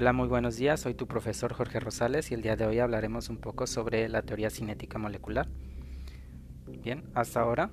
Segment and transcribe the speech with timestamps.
[0.00, 0.80] Hola, muy buenos días.
[0.80, 4.22] Soy tu profesor Jorge Rosales y el día de hoy hablaremos un poco sobre la
[4.22, 5.46] teoría cinética molecular.
[6.66, 7.70] Bien, hasta ahora,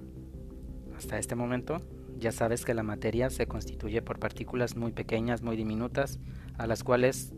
[0.98, 1.78] hasta este momento,
[2.18, 6.20] ya sabes que la materia se constituye por partículas muy pequeñas, muy diminutas,
[6.58, 7.34] a las cuales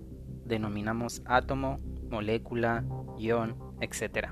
[0.46, 1.80] denominamos átomo,
[2.10, 2.84] molécula,
[3.20, 4.30] ion, etc.,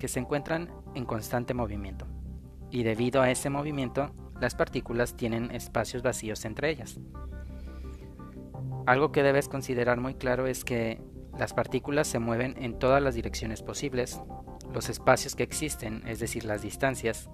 [0.00, 2.08] que se encuentran en constante movimiento.
[2.72, 4.10] Y debido a ese movimiento,
[4.40, 6.98] las partículas tienen espacios vacíos entre ellas.
[8.86, 11.00] Algo que debes considerar muy claro es que
[11.38, 14.20] las partículas se mueven en todas las direcciones posibles.
[14.72, 17.30] Los espacios que existen, es decir, las distancias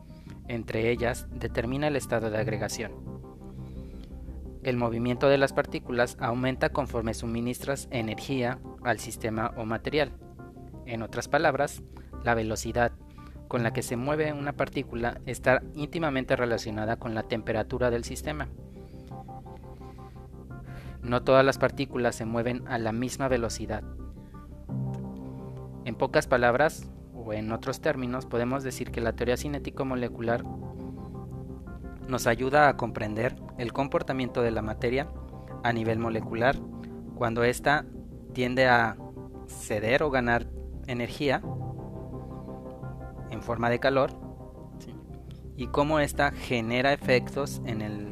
[0.49, 2.93] entre ellas, determina el estado de agregación.
[4.63, 10.13] El movimiento de las partículas aumenta conforme suministras energía al sistema o material.
[10.87, 11.83] En otras palabras,
[12.25, 12.93] la velocidad
[13.49, 18.49] con la que se mueve una partícula está íntimamente relacionada con la temperatura del sistema.
[21.03, 23.83] No todas las partículas se mueven a la misma velocidad.
[25.85, 30.45] En pocas palabras, o en otros términos, podemos decir que la teoría cinético-molecular
[32.09, 35.09] nos ayuda a comprender el comportamiento de la materia
[35.63, 36.57] a nivel molecular
[37.15, 37.85] cuando ésta
[38.33, 38.97] tiende a
[39.47, 40.47] ceder o ganar
[40.87, 41.43] energía
[43.31, 44.11] en forma de calor
[45.57, 48.10] y cómo ésta genera efectos en el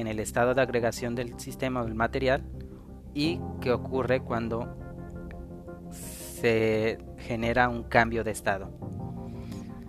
[0.00, 2.44] en el estado de agregación del sistema o del material
[3.14, 4.76] y qué ocurre cuando
[5.90, 8.70] se genera un cambio de estado.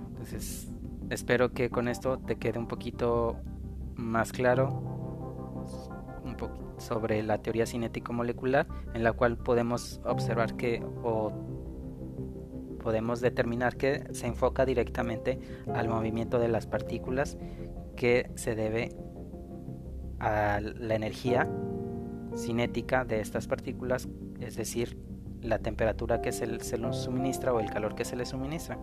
[0.09, 0.69] Entonces,
[1.09, 3.37] espero que con esto te quede un poquito
[3.95, 4.69] más claro
[6.23, 6.35] un
[6.77, 11.31] sobre la teoría cinético molecular en la cual podemos observar que o
[12.81, 15.39] podemos determinar que se enfoca directamente
[15.73, 17.37] al movimiento de las partículas
[17.95, 18.95] que se debe
[20.19, 21.49] a la energía
[22.35, 24.07] cinética de estas partículas,
[24.39, 24.97] es decir,
[25.41, 28.77] la temperatura que se, se les suministra o el calor que se les suministra.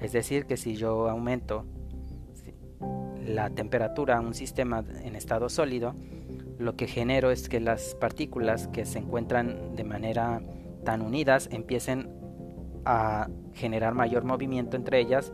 [0.00, 1.64] Es decir, que si yo aumento
[3.24, 5.94] la temperatura a un sistema en estado sólido,
[6.58, 10.42] lo que genero es que las partículas que se encuentran de manera
[10.84, 12.10] tan unidas empiecen
[12.84, 15.32] a generar mayor movimiento entre ellas,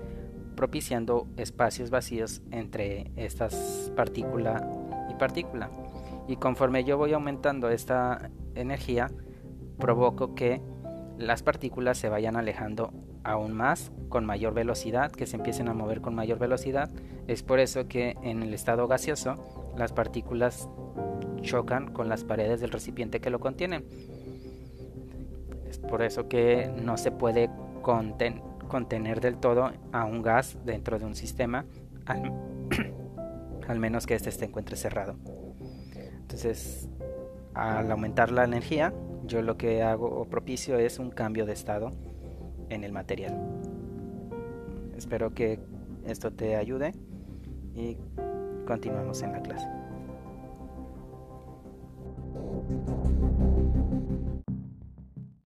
[0.56, 4.62] propiciando espacios vacíos entre estas partículas
[5.14, 5.70] partícula.
[6.28, 9.10] Y conforme yo voy aumentando esta energía,
[9.78, 10.60] provoco que
[11.18, 12.92] las partículas se vayan alejando
[13.24, 16.90] aún más con mayor velocidad, que se empiecen a mover con mayor velocidad.
[17.26, 20.68] Es por eso que en el estado gaseoso las partículas
[21.42, 23.84] chocan con las paredes del recipiente que lo contienen.
[25.68, 27.50] Es por eso que no se puede
[27.82, 31.64] contener del todo a un gas dentro de un sistema
[33.68, 35.16] al menos que este se encuentre cerrado.
[35.96, 36.88] Entonces,
[37.54, 38.92] al aumentar la energía,
[39.26, 41.92] yo lo que hago o propicio es un cambio de estado
[42.68, 43.36] en el material.
[44.96, 45.58] Espero que
[46.06, 46.92] esto te ayude
[47.74, 47.96] y
[48.66, 49.68] continuamos en la clase.